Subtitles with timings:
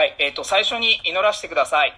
[0.00, 1.94] はい、えっ、と、最初に祈らせてください。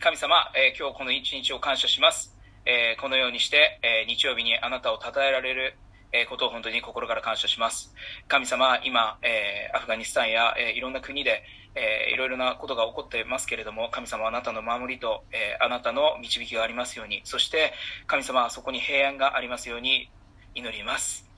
[0.00, 2.34] 神様、えー今日この一日を感謝します。
[2.64, 5.76] えーこのようにして、え日曜日にあなたを称えられる、
[6.12, 7.94] えことを本当に心から感謝します。
[8.26, 11.42] 神様、今、えアフガニスタンや、えいろんな国で、
[11.74, 17.74] えーいろいろなことが起こっていますけれども、神様、あなたの守りと、えあなたの導きがありますように、そして、
[18.06, 20.10] 神様、そこに平安がありますように
[20.54, 21.28] 祈ります。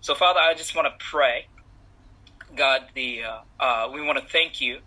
[0.00, 1.48] So, Father, I just want to pray.
[2.56, 4.78] God, the uh, uh, we want to thank you,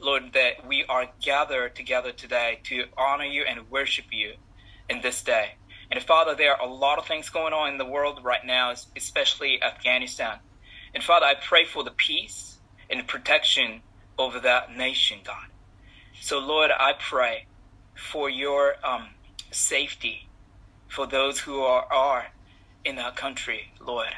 [0.00, 4.34] Lord, that we are gathered together today to honor you and worship you
[4.88, 5.54] in this day.
[5.90, 8.74] And Father, there are a lot of things going on in the world right now,
[8.96, 10.38] especially Afghanistan.
[10.94, 12.58] And Father, I pray for the peace
[12.90, 13.82] and protection
[14.18, 15.46] over that nation, God.
[16.20, 17.46] So, Lord, I pray
[17.94, 19.08] for your um,
[19.50, 20.28] safety
[20.88, 22.26] for those who are, are
[22.84, 24.14] in that country, Lord.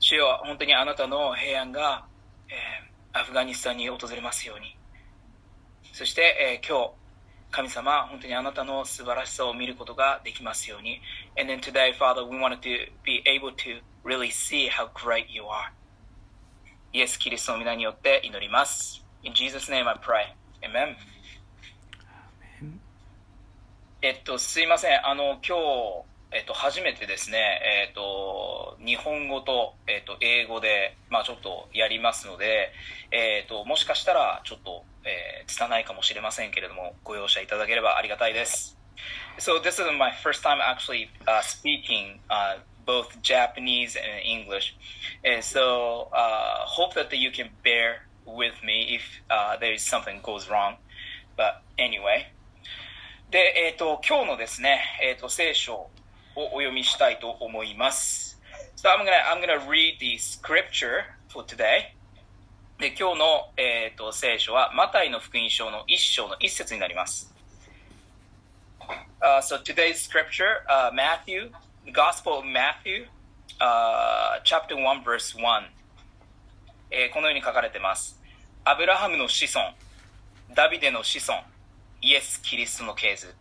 [0.00, 2.06] 主よ本当にあなたの平安が、
[2.48, 4.76] えーアフガニスタンに訪れますように。
[5.92, 6.92] そして、えー今日、
[7.50, 11.00] 神様、本当にあなたの素晴らしさを見ることができますように。
[11.40, 15.72] And then today, Father, we wanted to be able to really see how great you are.
[16.92, 19.04] イエス・キリストの皆によって祈ります。
[19.22, 20.34] In Jesus' name I pray.
[20.62, 20.94] Amen.
[24.00, 25.06] えっと、すいません。
[25.06, 27.38] あの、今日、えっと、初めてですね、
[27.88, 32.70] えっと、日本語と、えっと、英語で、まあちょっとやりますので、
[33.10, 38.76] えっと、もしかしたら、ちょっと、えー、拙いかもしれませんけれども、ご容赦いただければありがたいです。
[39.38, 44.74] So this is my first time actually uh, speaking uh, both Japanese and English.
[45.24, 50.20] And so uh, hope that you can bear with me if uh, there is something
[50.22, 50.76] goes wrong.
[51.36, 52.32] But anyway.
[53.30, 55.90] で、えっ、ーと、今日のですね、えっ、ーと、聖書
[56.38, 58.40] をお読みしたいと思います。
[58.76, 61.90] So I'm gonna, I'm gonna read the scripture for today.
[62.78, 67.34] で、今日の、えっ、と、聖書は、マタイの福音書の一章の一節になります。
[69.20, 71.50] Uh, so today's scripture, uh, Matthew,
[71.84, 73.06] the Gospel of Matthew,
[73.60, 75.42] uh, chapter 1, verse 1.
[76.90, 78.22] えーこのように書かれています。
[78.64, 79.74] アブラハムの子孫、
[80.54, 81.42] ダビデの子孫、
[82.00, 83.34] イエス・キリストの系図。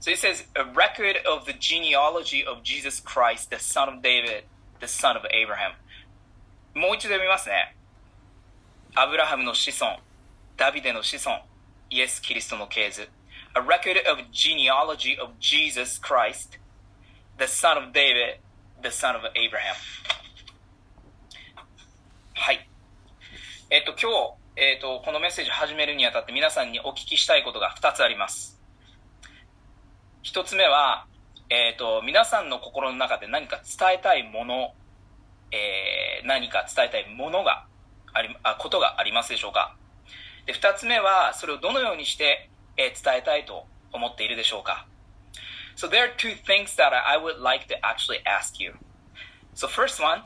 [0.00, 4.44] So it says, a record of the genealogy of Jesus Christ, the son of David,
[4.80, 5.72] the son of Abraham.
[6.74, 7.76] もう一度読みますね。
[8.94, 10.00] アブラハムの子孫、
[10.56, 11.44] ダビデの子孫、
[11.90, 13.10] イエス・キリストの系図。
[13.54, 16.58] A record of genealogy of Jesus Christ,
[17.38, 18.38] the son of David,
[18.82, 19.74] the son of Abraham.
[22.34, 22.66] はい。
[23.68, 28.59] えっと、今日、えっと、このメッセージ始めるにあたって皆さんにお聞きしたいことが2つあります。
[30.24, 31.06] 1つ目は、
[31.48, 34.74] えっと、皆さんの心の中で何か伝えたいもの、
[35.50, 37.64] えー何か伝えたいものが
[38.12, 39.74] あり、あ、ことがありますでしょうか
[40.44, 44.86] で、2つ目は、それをどのようにして、えー伝えたいと思っているでしょうか
[45.76, 48.74] So there are two things that I would like to actually ask you.
[49.54, 50.24] So first one,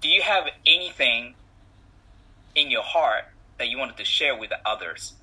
[0.00, 1.34] do you have anything
[2.56, 3.26] in your heart
[3.58, 5.14] that you wanted to share with others?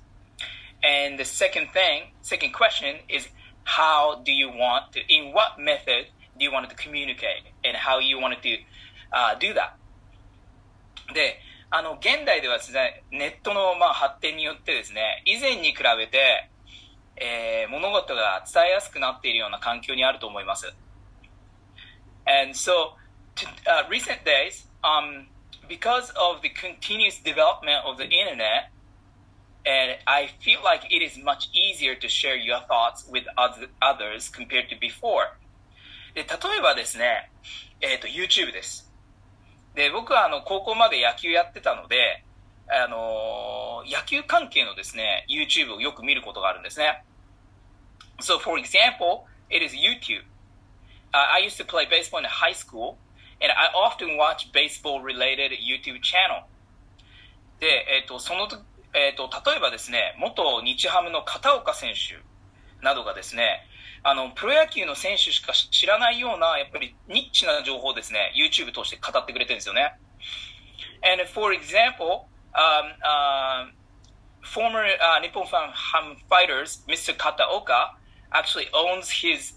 [0.82, 3.28] And the second thing, second question is
[3.64, 6.06] how do you want to, in what method
[6.38, 8.56] do you want to communicate and how you want to
[9.12, 9.76] uh, do that?
[11.12, 11.38] で、
[11.70, 16.48] あの、現代ではですね、ネットのまあ発展によってですね、以前に比べて、
[17.16, 20.74] えー物事が伝えやすくなっているような環境にあると思います。
[22.26, 22.94] And so,
[23.36, 25.26] to, uh, recent days, um,
[25.68, 28.70] because of the continuous development of the internet,
[29.64, 33.24] and I feel like it is much easier to share your thoughts with
[33.80, 35.32] others compared to before.
[36.14, 37.30] で例えばですね、
[37.80, 38.90] えっ、と、YouTube です。
[39.74, 42.24] で、僕はあの、高校まで野球やってたので、
[42.68, 47.04] あのー野球関係のですね、YouTube をよく見ることがあるんですね。
[48.20, 50.22] So, for example, it is YouTube.
[51.12, 52.96] Uh, I used to play baseball in high school,
[53.42, 56.44] and I often watch baseball-related YouTube channel.
[57.60, 58.56] で、えっ、と、そのと、
[58.94, 62.22] えっ、と、例えばですね、元日ハムの片岡選手
[62.84, 63.66] などがですね、
[64.04, 69.98] あの、プロ野球の選手しか知らないような、やっぱりニッチな情報をですね、YouTube 通して語ってくれてるんですよね。
[71.02, 73.66] And for example, um, uh,
[74.42, 77.16] former uh, Nippon Fan Ham Fighters, Mr.
[77.16, 77.96] Kataoka,
[78.32, 79.54] actually owns his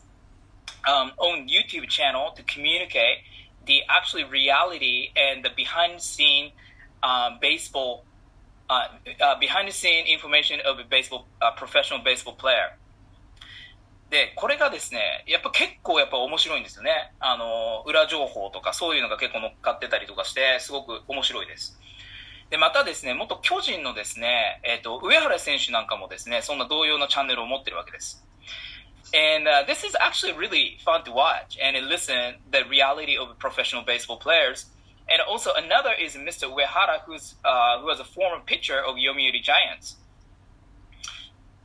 [0.88, 3.20] um, own YouTube channel to communicate
[3.66, 6.52] the actually reality and the behind the scene
[7.04, 8.06] uh, baseball,
[8.70, 12.78] uh, uh, behind the scene information of a baseball uh, professional baseball player.
[14.10, 17.12] で、これがですね、やっぱ結構やっぱ面白いんですよね。
[17.20, 21.78] あの、裏情報とかそういうのが結構乗っかってたりとかして、すごく面白いです。
[22.50, 28.24] で、またですね、元巨人のですね、えっ、ー、と、上原選手なんかもですね、そんな同様のチャンネルを持ってるわけです。
[29.14, 34.18] And uh, this is actually really fun to watch and listen the reality of professional baseball
[34.18, 34.68] players.
[35.10, 36.52] And also another is Mr.
[36.52, 39.98] Uehara, who's, uh, who was a former pitcher of Yomiuri Giants.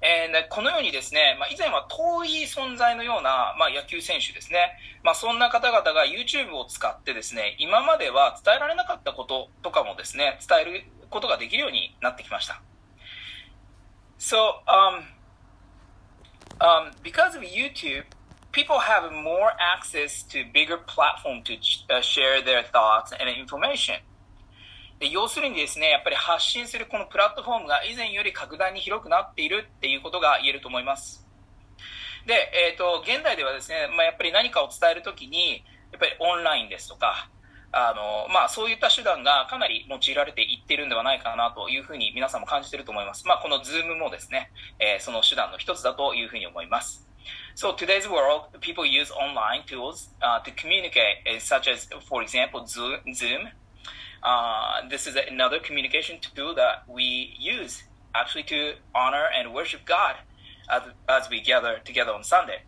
[0.05, 4.77] えー、このようにですね、まあ、以前は遠い存在のような、まあ、野球選手ですね。
[5.05, 12.61] まあ、そんな方々が YouTube を使ってですね、今までは伝えられなかったこととかもですね、伝えることができるようになってきました。
[14.19, 14.37] So,
[14.67, 15.03] um,
[16.59, 18.05] um, because of YouTube,
[18.53, 21.57] people have more access to bigger platform to
[22.03, 24.01] share their thoughts and information.
[25.01, 31.27] で要するにですね、やっぱり発信するこのプラットフォームが以前より格段に広くなっているっていうことが言えると思います。
[32.27, 32.35] で、
[32.69, 37.29] えっ、ー、と、現代ではですね、まあ、やっぱり何かを伝えるときに、やっぱりオンラインですとか、
[37.73, 43.27] あの、まあ、そういった手段がかなり用いられていってるんではないかなというふうに皆さんも感じてると思います。
[43.27, 47.09] まあ、このズームもですね、えー、その手段の一つだというふうに思います。
[47.55, 53.49] So today's world, people use online tools uh, to communicate, such as, for example, Zoom,
[54.23, 57.83] Uh, this is another communication tool that we use
[58.15, 60.15] actually to honor and worship God
[60.71, 62.63] as, as we gather together on Sunday.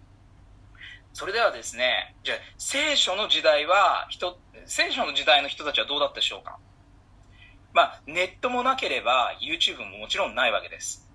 [1.13, 6.59] それではですね、じゃあ聖書の時代は人、聖書の時代の人たちはどうだったでしょうか
[7.73, 11.09] まあ、ネットもなければ YouTube ももちろんないわけです。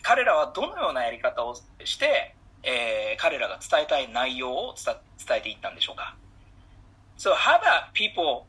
[0.00, 6.16] 彼らはどのようなやり方をして、えー、彼らが伝えたい内容を伝えていったんでしょうか
[7.16, 8.46] So how about people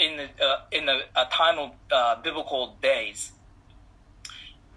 [0.00, 3.32] in the, uh, in a, a, time of uh, biblical days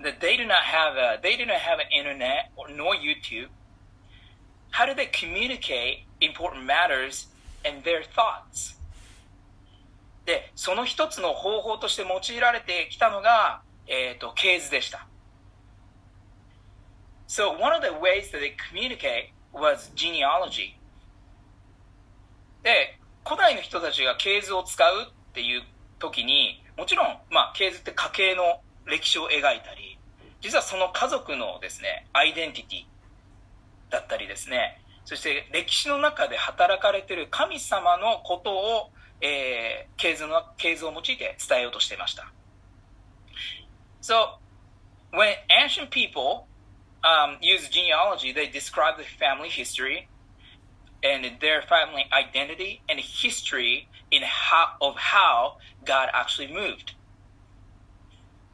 [0.04, 3.48] that they do not have a, they do not have an internet or nor YouTube.
[4.72, 7.28] How do they communicate important matters
[7.66, 8.76] and their thoughts?
[10.26, 15.06] で、その一つの方法として用いられてきたのが、えっ、ー、と、系図でした。
[17.34, 20.78] So one of the ways that they communicate was genealogy.
[22.62, 25.64] で、古代の人たちが系図を使うっていう
[25.98, 29.98] 時に、もちろん、まあ、系図って家系の歴史を描いたり、
[30.42, 32.86] 実はその家族のですね、アイデンティティ
[33.90, 38.92] だったりですね、そして歴史の中で働かれている神様のことを、
[39.22, 42.32] えー、系図の、系図を用いて伝えようとしていました。
[44.04, 44.38] So,
[45.12, 46.46] when ancient people
[47.05, 50.09] um, use genealogy, they describe the family history
[51.03, 56.95] and their family identity and history in how, of how God actually moved.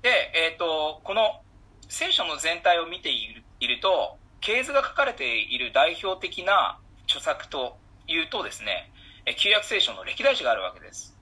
[0.02, 1.40] で、えっ、ー、と、この
[1.88, 8.90] 聖書の全体を見ているいると、系図が書かれている代表的な著作というとですね、
[9.38, 11.16] 旧約聖書の歴代史があるわけです。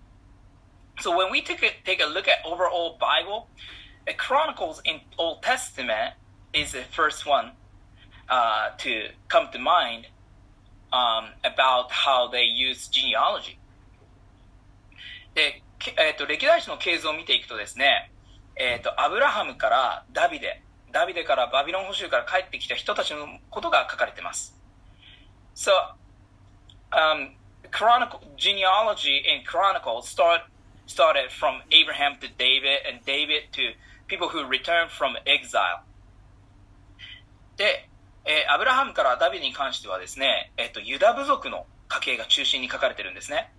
[1.00, 3.46] So when we take a, take a look at overall Bible,
[4.18, 6.14] Chronicles in Old Testament
[6.52, 7.52] is the first one
[8.28, 10.06] uh, to come to mind
[10.92, 13.58] um, about how they use genealogy.
[15.34, 15.62] で、
[15.96, 18.10] えっ、ー、と、歴代史の系図を見ていくとですね、
[18.56, 20.62] えっ、ー、と、アブラハムからダビデ、
[20.92, 24.54] ダビデからバビロン捕囚から帰ってきた人たちのことが書かれています。
[25.54, 25.72] So,
[26.92, 27.32] um,
[27.70, 30.42] chronicle, genealogy in Chronicles start,
[30.86, 33.72] started from Abraham to David and David to
[34.06, 35.82] people who returned from exile.
[37.57, 37.89] で、
[38.25, 43.51] えー、アブラハムからダビデに関してはですね、えっ、ー、と、ユダ部族の家系が中心に書かれてるんですね。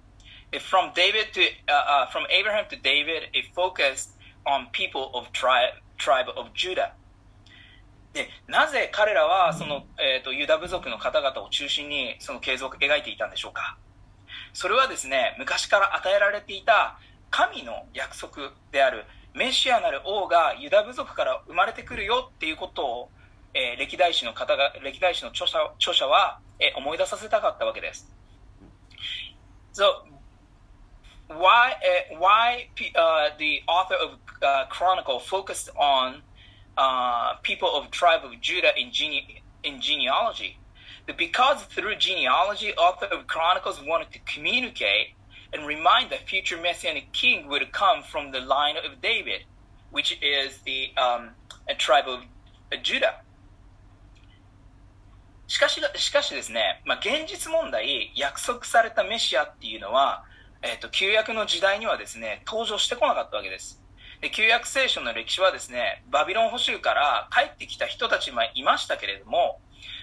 [0.70, 5.74] from David to uh, uh, from Abraham to David, it focused on people of tribe
[5.98, 6.92] tribe of Judah.
[8.14, 13.76] でなぜ彼らはその、えーと、ユダ部族の方々を中心にその継続描いていたんでしょうか？
[14.54, 16.98] それはですね昔から与えられていた
[17.30, 23.10] 神の約束であるメシアなる王がユダ部族から生まれてくるよっていうことを、
[23.53, 28.09] えー、歴代史の方が歴代史の著者著者は、えー、思い出させたかったわけです。
[29.73, 30.05] So
[31.27, 36.21] why uh, why uh, the author of uh, Chronicle focused on
[36.77, 40.59] uh, people of tribe of Judah in, gene- in genealogy?
[41.05, 45.15] Because through genealogy, author of Chronicles wanted to communicate
[45.51, 49.43] and remind the future messianic king would come from the line of David,
[49.91, 51.31] which is the um,
[51.77, 52.23] tribe of
[52.81, 53.15] Judah.
[55.58, 60.22] しかししかしですね、まあ、現実問題、約束されたメシアっていうのは、
[60.62, 63.82] えっ、ー、と、旧約の時代にはですね、登場してこなかったわけです。
[64.20, 69.58] で、旧約聖書の歴史はですね、バビロン捕囚から帰ってきた人たちもいましたけれども、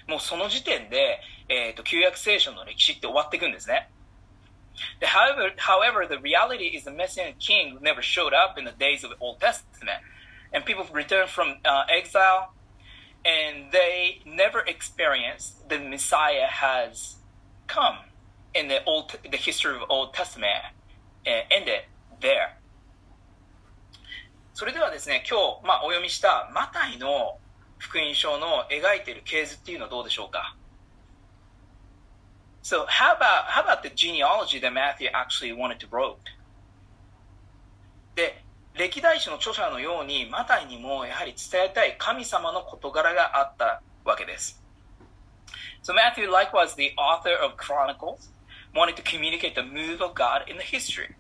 [0.10, 3.90] もうその時点で、えっ、ー、と、旧約聖書の歴史って終わっていくんですね。
[5.00, 9.16] However, however, the reality is the Messianic king never showed up in the days of the
[9.22, 10.02] Old Testament.
[10.52, 12.55] And people returned from uh, exile
[13.25, 17.17] and they never experienced the Messiah has
[17.67, 17.97] come
[18.55, 20.75] in the old the history of Old Testament
[21.27, 21.85] and ended
[22.21, 22.57] there.
[24.55, 27.39] それではですね、今日、まあ、お読みしたマタイの
[27.79, 30.55] 福音書の描いている系図っていうのはどうでしょうか
[32.63, 36.19] So how about, how about the genealogy that Matthew actually wanted to wrote?
[38.78, 44.62] 歴代史の著者のように、マタイにもやはり伝えたい神様の事柄があったわけです。
[45.82, 48.34] So Matthew, likewise the author of Chronicles,
[48.74, 51.16] wanted to communicate the move of God in the history.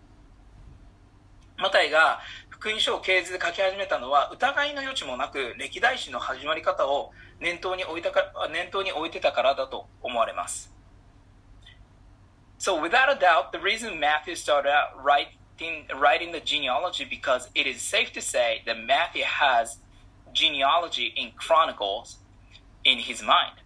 [1.57, 2.19] マタイが
[2.50, 10.74] 福音書を系図で書き始めたのは疑いの余地もなく歴代史の始まり方を念頭に置いたか念頭に置いてたからだと思われます。
[12.59, 15.27] So without a doubt, the reason Matthew started out right
[15.59, 19.77] writing, writing the genealogy because it is safe to say that Matthew has
[20.33, 22.17] genealogy in Chronicles
[22.83, 23.62] in his mind.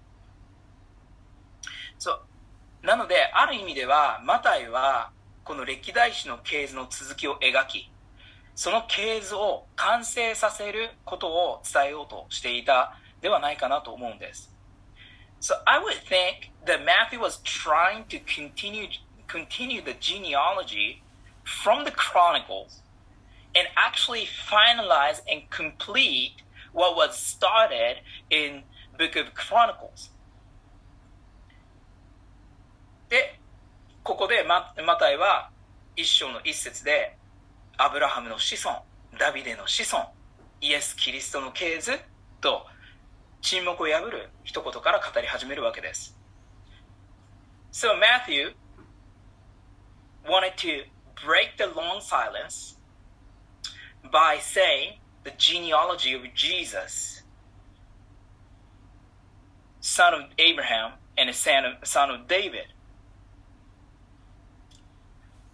[1.98, 2.20] So,
[2.82, 5.12] なので、ある意味では、マタイは、
[5.44, 7.92] この歴代史の系図の続きを描き、
[8.56, 14.54] その系図を完成させることを伝えようとしていたではないかなと思うんです。
[15.42, 18.88] So I would think that Matthew was trying to continue
[19.28, 21.02] continue the genealogy
[21.50, 22.82] from the Chronicles
[23.56, 27.98] and actually finalize and complete what was started
[28.30, 28.64] in
[28.98, 30.12] Book of Chronicles.
[33.10, 33.40] で、
[34.04, 35.50] ここでママタイは
[35.96, 37.18] 一章の一節で、
[37.78, 38.84] アブラハムの子孫、
[39.18, 40.10] ダビデの子孫、
[40.62, 41.94] イエス・キリストの系図
[42.40, 42.68] と
[43.42, 46.16] 沈黙を破る一言から語り始めるわけです。
[47.72, 48.54] So Matthew
[50.28, 50.86] wanted to
[51.26, 52.76] break the long silence
[54.12, 57.24] by saying the genealogy of Jesus,
[59.82, 62.68] son of Abraham and the son of, son of David.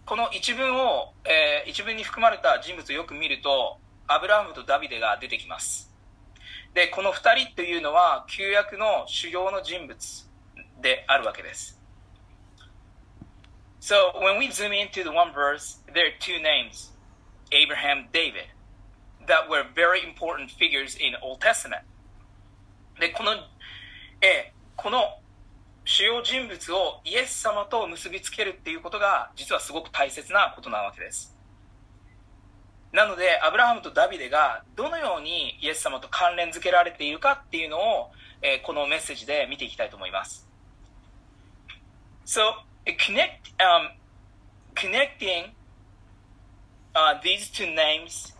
[0.06, 5.92] この一文を、えー、一文に含まれた人物をよく見ると、アブラハムとダビデが出てきます。
[6.74, 10.30] で、この二人というのは、旧約の主要の人物
[10.80, 11.75] であるわけです。
[13.86, 16.90] So, when we zoom into the one verse, there are two names,
[17.52, 18.46] Abraham, David,
[19.28, 21.84] that were very important figures in Old Testament.
[22.98, 23.34] で、この、
[24.20, 25.20] えこの
[25.84, 31.32] 主要人物をイエス様と結びつけるっていうことが、実はすごく大切なことなわけです。
[32.90, 38.10] なので、アブラハムとダビデがどのようにイエス様と関連づけられているかっていうのを、
[38.42, 40.44] えー、このメッセージで見ていきたいと思います。
[42.26, 43.88] So, connect, um,
[44.74, 45.52] connecting
[46.94, 48.32] uh, these two names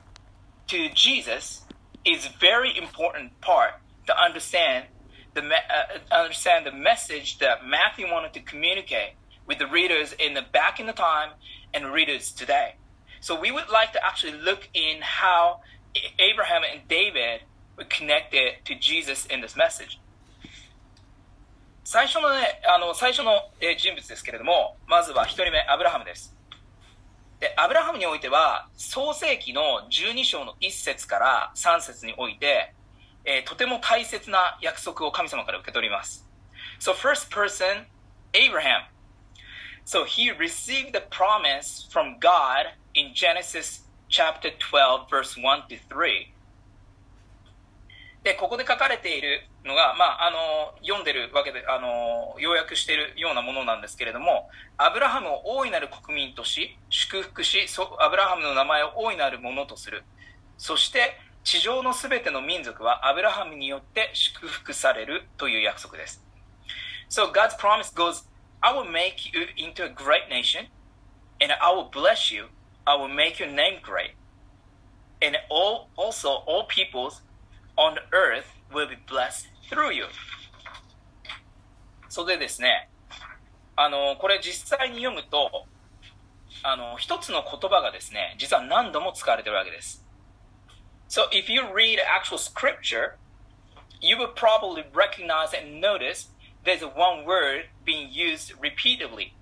[0.69, 1.63] to Jesus
[2.05, 3.75] is very important part
[4.07, 4.87] to understand
[5.35, 9.13] the uh, understand the message that Matthew wanted to communicate
[9.47, 11.31] with the readers in the back in the time
[11.75, 12.77] and readers today.
[13.21, 15.61] So we would like to actually look in how
[16.19, 17.43] Abraham and David
[17.77, 19.99] were connected to Jesus in this message.
[21.89, 23.31] 最初のね、あの、最初の
[23.79, 26.35] 人物ですけれども、まずは一人目、アブラハムです。
[27.39, 32.75] で、アブラハムにおいては、創世記の12章の1節から3節において、
[33.25, 36.29] えー、とても大切な約束を神様から受け取ります。
[36.81, 37.87] So first person,
[38.33, 38.83] Abraham.
[39.85, 46.33] So he received the promise from God in Genesis chapter 12, verse 1 to 3.
[48.25, 57.67] で、ここで書かれているのが、まあ、あの、読んでるわけで、あの、要約しているようなものなんですけれども、アブラハムを大いなる国民とし、祝福し、
[57.99, 60.05] アブラハムの名前を大いなるものとする。
[60.59, 66.25] そして、地上のすべての民族はアブラハムによって祝福されるという約束です。
[67.09, 68.25] So God's promise goes,
[68.61, 70.67] I will make you into a great nation,
[71.41, 72.47] and I will bless you
[72.87, 74.13] I will make your name great.
[75.21, 77.21] And all, also all peoples
[77.77, 80.05] on earth will be blessed through you.
[82.09, 82.89] それでですね、
[83.77, 85.67] あの、これ実際に読むと、
[86.63, 90.05] あの、一つの言葉がですね、実は何度も使われてるわけです。
[91.09, 93.17] So if you read actual scripture,
[94.01, 96.31] you will probably recognize and notice
[96.65, 99.33] there's one word being used repeatedly.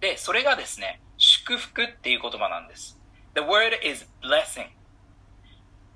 [0.00, 2.98] で、それがですね、祝福っていう言葉なんです。
[3.34, 4.68] The word is blessing.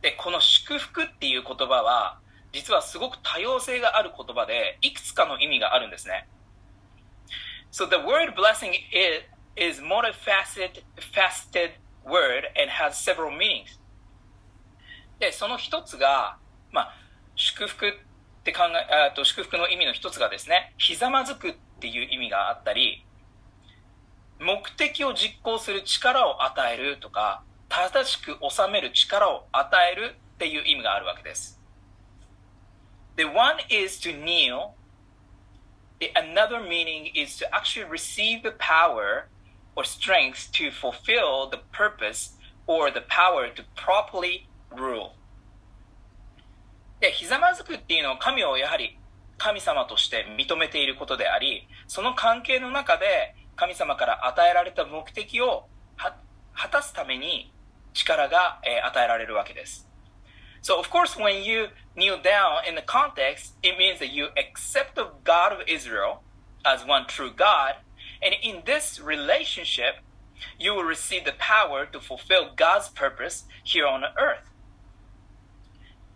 [0.03, 2.19] で、この祝福っていう言葉は、
[2.53, 6.29] 実はすごく多様性がある言葉で、いくつかの意味があるんですね。
[7.71, 9.25] So the word blessing is,
[9.57, 11.73] is multifaceted faceted
[12.05, 13.79] word and has several meanings.
[15.19, 16.39] で、その一つが、
[16.73, 16.95] まあ、
[17.35, 17.93] 祝福っ
[18.45, 18.63] て考
[19.11, 23.05] え、と祝福の意味の一つがですね、ひざまずくっていう意味があったり、
[24.41, 31.58] 目的を実行する力を与えるとか、正しく収める力を与えるっていう意味があるわけです。
[33.19, 34.77] The one is to kneel.
[35.99, 39.27] The another meaning is to actually receive the power
[39.75, 42.35] or strength to fulfill the purpose
[42.69, 45.17] or the power to properly rule.
[47.01, 49.01] で、ひざまずくっていうのは神をやはり
[49.37, 57.53] 神様として認めていることであり、その関係の中で神様から与えられた目的を果たすために
[57.95, 59.88] 力が、え与えられるわけです。
[60.62, 65.10] So, of course, when you kneel down in the context, it means that you accept the
[65.24, 66.24] God of Israel
[66.66, 67.76] as one true God.
[68.22, 69.96] And in this relationship,
[70.58, 74.50] you will receive the power to fulfill God's purpose here on earth.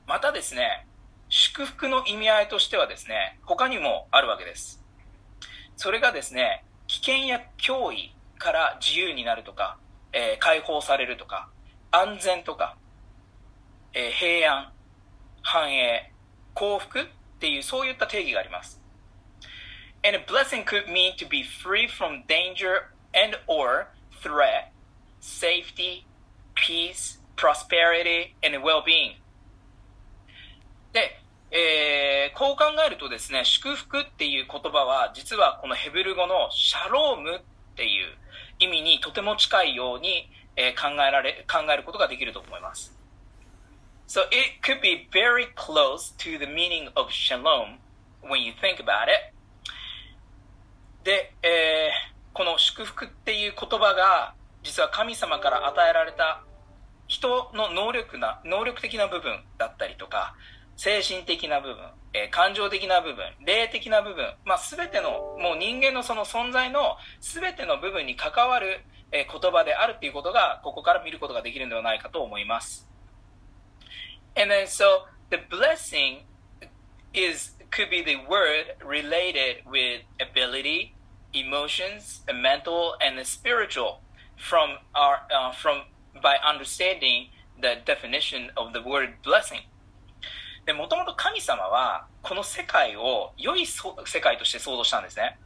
[0.08, 0.88] またですね、
[1.28, 4.82] 祝福の意味合いとしてはですね、他にもあるわけです。
[5.76, 9.78] それがですね、危険や脅威から自由になるとか、
[10.14, 11.50] えー、解放されるとか、
[11.92, 12.78] 安全とか、
[13.95, 14.73] えー、平安、
[15.43, 16.13] 繁栄、
[16.55, 17.05] 幸福っ
[17.41, 18.81] ていうそういった定義があります。
[20.05, 23.87] And a blessing could mean to be free from danger and or
[24.23, 24.73] threat,
[25.21, 26.05] safety,
[26.55, 29.15] peace, prosperity, and well-being.
[30.93, 31.21] で、
[31.51, 37.41] えー、こう考えるとですね、祝福っていう言葉は、実はこのヘブル語のシャロームっ
[37.77, 38.17] ていう
[38.59, 43.02] 意味にとても近いように、えー、考えられ、考えることができると思います。
[44.13, 47.79] So it could be very close to the meaning of shalom
[48.21, 49.33] when you think about it.
[51.03, 56.45] で、えー、この祝福っていう言葉が、実は神様から与えられた
[57.07, 60.35] 人の能力な、能力的な部分だったりとか、
[60.77, 61.77] 精神的な部分、
[62.13, 72.92] えー、感情的な部分、霊的な部分、まあ、すべての、もう人間のその存在のすべての部分に関わる、えー、言葉であるっていうことが、ここから見ることができるのではないかと思います。
[74.36, 76.24] And then so the blessing
[77.14, 80.94] is could be the word related with ability,
[81.34, 84.02] emotions, mental, and spiritual
[84.38, 85.84] from our uh, from
[86.22, 87.30] by understanding
[87.60, 89.62] the definition of the word blessing.
[90.66, 95.40] で、もともと神様は、この世界を良い世界として創造したんですね。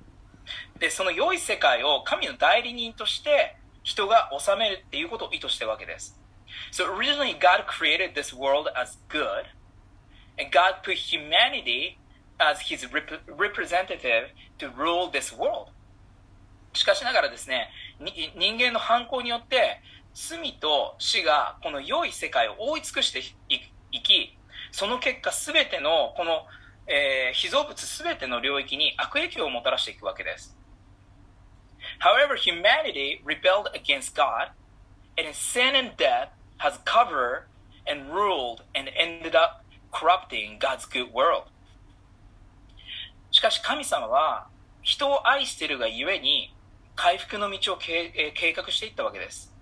[0.79, 6.19] で、その良い世界を神の代理人として人が治めるっていうことを意図してるわけです。
[6.70, 9.46] So originally God created this world as good,
[10.38, 11.98] and God put humanity
[12.38, 15.70] as his rep representative to rule this world.
[16.72, 17.70] しかしながらですね、
[18.36, 19.80] 人間の犯行によって
[20.12, 24.36] 罪と死がこの良い世界を覆い尽くしていき、
[24.70, 26.46] その結果すべてのこの、
[26.86, 30.56] えー、被造物すべての領域に悪影響をもたらしていくわけです。
[32.00, 34.50] However, humanity rebelled against God,
[35.18, 37.44] and sin and death has covered
[37.86, 41.44] and ruled and ended up corrupting God's good world.
[43.30, 44.48] しかし神様は
[44.82, 46.54] 人を愛しているがゆえに
[46.94, 48.12] 回復の道を計
[48.56, 49.52] 画していったわけです。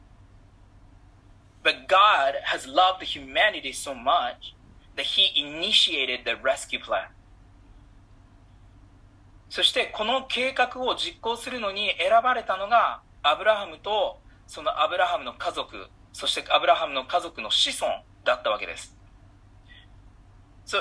[1.64, 4.54] But God has loved humanity so much
[4.96, 7.08] that he initiated the rescue plan.
[9.48, 17.92] そしてこの計画を実行するのに選ばれたのがアブラハムとそのアブラハムの家族、そしてアブラハムの家族の子孫
[18.24, 18.96] だったわけです。
[20.64, 20.78] So,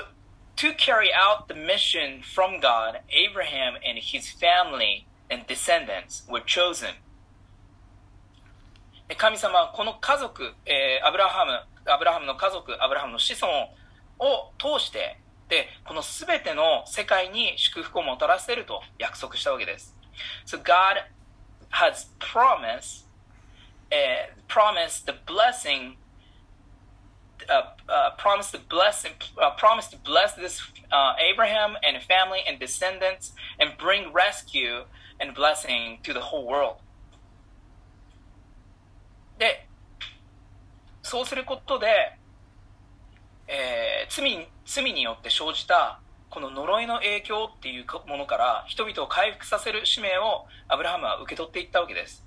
[0.55, 6.93] to carry out the mission from God, Abraham and his family and descendants were chosen.
[9.17, 13.51] 神様はこの家族、えー、アブラハム、アブラハムの家族、アブラハムの子孫
[14.19, 15.19] を通して、
[15.49, 19.95] で、このすべての世界に祝福をもたらせると約束したわけです。
[20.45, 21.03] So God
[21.71, 23.07] has promised,
[24.53, 25.97] promised the blessing
[27.49, 30.61] Uh, uh, promised to bless uh, promised to bless this
[31.19, 34.85] Abraham and family and descendants and bring rescue
[35.19, 36.77] and blessing to the whole world.
[39.37, 39.67] で、
[41.01, 41.87] そうすることで、
[43.47, 52.22] えー、罪罪によって生じたこの呪いの影響っていうものから人々を回復させる使命をアブラハムは受け取っていったわけです。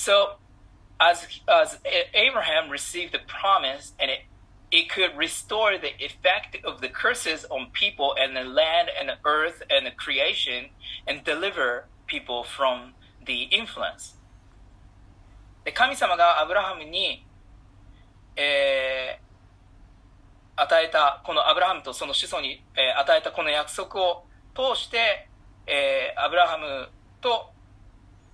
[0.00, 0.36] So,
[0.98, 1.78] as, as
[2.14, 4.20] Abraham received the promise and it
[4.70, 9.18] it could restore the effect of the curses on people and the land and the
[9.24, 10.70] earth and the creation
[11.06, 12.94] and deliver people from
[13.26, 14.16] the influence.
[15.64, 17.26] で神様がアブラハムに、
[18.36, 25.28] えー、与えた、このアブラハムとその子孫に、えー、与えたこの約束を通して、
[25.66, 26.88] えー、アブラハム
[27.20, 27.50] と、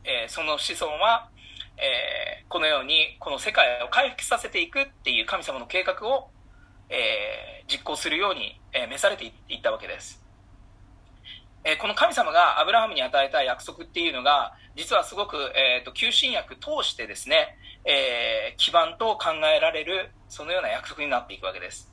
[0.04, 1.30] えー、その子孫は、
[1.78, 6.30] えー、このようにこの世界を回復させていくっていう神様の計画を、
[6.88, 10.22] えー、実行するように、えー、召されていったわけです。
[11.64, 21.90] えー、この神様がアブラハムに与えた約束っていうのが、実はすごく、えーと、旧新約通してですね、えー、基盤と考えられる、そのような約束になっていくわけです。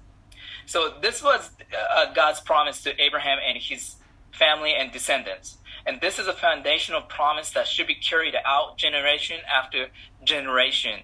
[0.68, 4.00] So this was、uh, God's promise to Abraham and his
[4.32, 5.60] family and descendants.
[5.86, 9.90] And this is a foundational promise that should be carried out generation after
[10.24, 11.04] generation.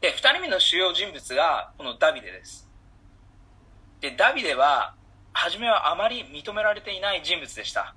[0.00, 2.68] で、二人目の主要人物がこのダビデです。
[4.00, 4.94] で、ダビデは、
[5.32, 7.94] 初めはあまり認められていない人物でした。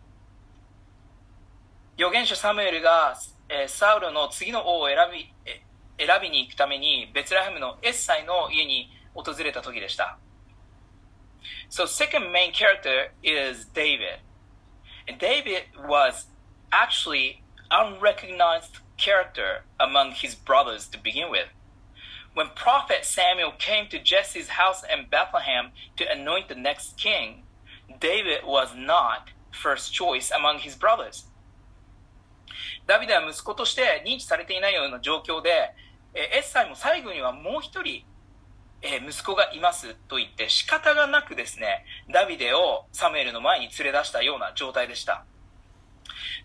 [1.97, 3.15] 預言者サムエルが、
[3.49, 5.31] えー、サウルの次の王を選び、
[5.97, 10.17] 選びに行くために、ベツラヘムのエッサイの家に訪れた時でした。
[11.69, 14.19] So second main character is David.
[15.10, 16.26] And David was
[16.72, 21.48] actually unrecognized character among his brothers to begin with.
[22.34, 27.44] When prophet Samuel came to Jesse's house in Bethlehem to anoint the next king,
[27.98, 31.26] David was not first choice among his brothers.
[32.86, 35.74] ダビデは息子として認知されていないような状況で、
[36.14, 38.04] エッサイも最後にはもう一人、
[38.81, 45.25] えー息子がいますと言って仕方がなくですね、ダビデをサムエルの前に連れ出したような状態でした。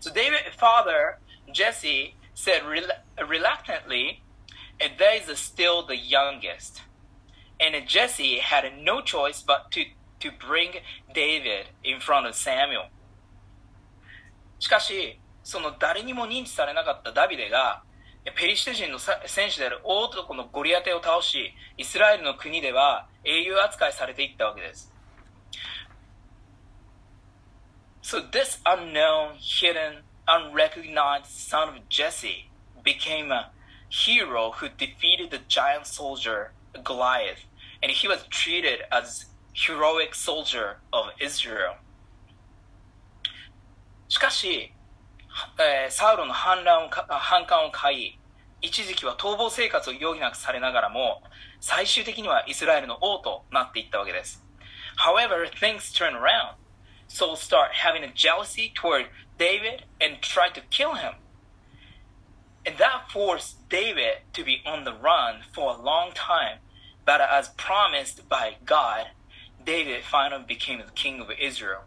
[0.01, 1.17] So David's father,
[1.51, 2.61] Jesse, said
[3.17, 4.21] reluctantly,
[4.79, 6.83] there is still the youngest.
[7.59, 9.85] And Jesse had no choice but to,
[10.19, 10.69] to bring
[11.13, 12.89] David in front of Samuel.
[14.59, 17.83] しかし、その誰にも認知されなかったダビデが、
[18.35, 24.91] ペリシテ人の戦士である大男のゴリアテを倒し、イスラエルの国では英雄扱いされていったわけです。
[28.01, 32.49] So this unknown, hidden, unrecognized son of Jesse
[32.83, 33.51] became a
[33.89, 36.51] hero who defeated the giant soldier
[36.83, 37.45] Goliath,
[37.81, 41.75] and he was treated as heroic soldier of Israel.
[44.09, 44.71] しかし、
[45.58, 48.18] えー、サウロの反乱を反感を買い、
[48.60, 51.22] 一時期は逃亡生活を余儀なくされながらも、
[51.60, 54.42] 最終的にはイスラエルの王となっていったわけです。
[54.96, 56.56] However, things turn around.
[57.08, 59.06] Saul start having a jealousy toward
[59.38, 61.14] David and try to kill him.
[62.64, 66.58] And that forced David to be on the run for a long time.
[67.04, 69.08] But as promised by God,
[69.64, 71.82] David finally became the king of Israel.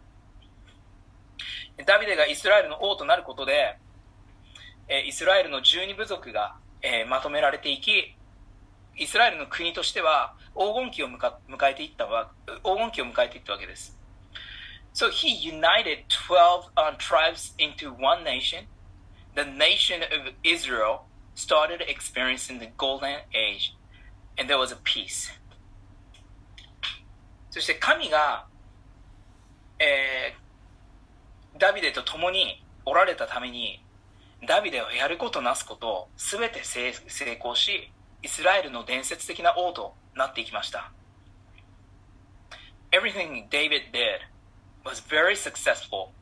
[1.85, 3.77] ダビデがイスラエルの王となることで、
[4.87, 8.15] えイスラエルの十二部族が、えまとめられていき、
[8.97, 12.31] イスラエルの国としては黄金期を迎えていったわ
[12.63, 13.97] 黄金期を迎えていったわけです。
[14.93, 18.67] So he united 12 uh, tribes into one nation.
[19.35, 23.73] The nation of Israel started experiencing the golden age,
[24.37, 25.31] and there was a peace.
[27.49, 28.45] そして神が、
[29.79, 30.40] えー、
[31.58, 33.82] ダビデと共におられたために
[34.46, 36.92] ダビデはやることなすことを全て成
[37.38, 37.90] 功し、
[38.22, 40.92] イスラエルの伝説的な王となっていきました。
[42.92, 44.20] Everything David did
[44.84, 46.12] was very successful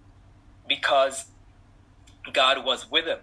[0.68, 1.27] because
[2.33, 3.18] God was with him.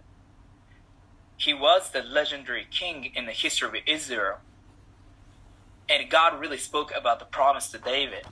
[1.38, 4.38] He was the legendary king in the history of Israel.
[5.89, 8.28] And God really spoke about the promise to David.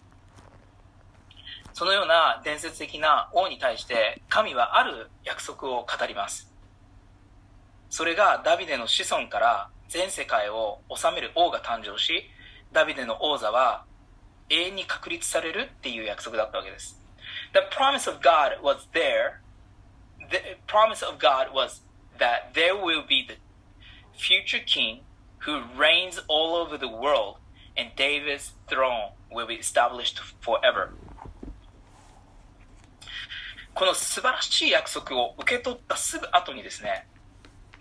[1.74, 6.48] そのような伝説的な王に対して神はある約束を語ります。
[7.90, 12.30] それがダビデの子孫から全世界を治める王が誕生し、
[12.72, 13.84] ダビデの王座は
[14.50, 16.96] 永遠に確立されるっていう約束だったわけです。
[17.52, 19.40] The promise of God was there.
[20.30, 21.82] The promise of God was
[22.18, 23.36] that there will be the
[24.16, 25.00] future king
[25.40, 27.38] who reigns all over the world
[27.76, 30.90] and David's throne will be established forever.
[33.74, 37.08] この素晴らしい約束を受け取ったすぐ後にですね、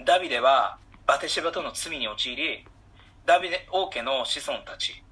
[0.03, 2.65] ダビデはバテシバとの罪に陥り、
[3.27, 5.03] ダビデ王家の子孫たち、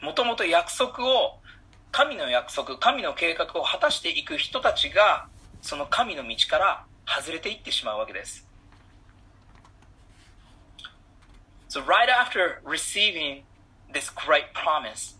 [0.00, 1.40] もともと約束を、
[1.90, 5.26] 神の約束、神の計画を果たしていく人たちが、
[5.60, 8.46] その神の道から外れていってしまうわけです。
[11.68, 13.42] So right after receiving
[13.92, 15.16] this great promise,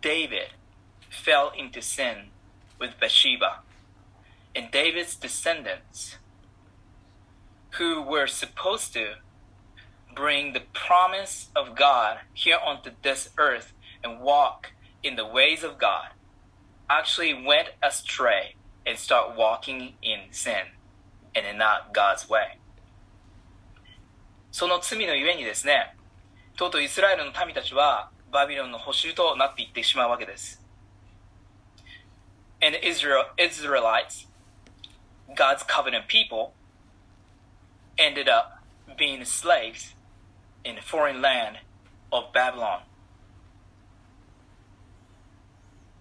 [0.00, 0.50] David
[1.10, 2.30] fell into sin
[2.78, 3.63] with Bathsheba.
[4.55, 6.17] And David's descendants,
[7.77, 9.15] who were supposed to
[10.15, 14.71] bring the promise of God here onto this earth and walk
[15.03, 16.09] in the ways of God,
[16.89, 20.73] actually went astray and start walking in sin
[21.35, 22.57] and in not God's way.
[24.51, 25.95] その罪のゆえにですね、
[26.57, 30.65] とうとうイスラエルの民たちはバビロンの捕囚となっていってしまうわけです。
[32.61, 34.27] And Israel, Israelites,
[35.34, 36.54] God's covenant people,
[37.98, 38.64] ended up
[38.98, 39.94] being slaves
[40.64, 41.58] in the foreign land
[42.12, 42.82] of Babylon.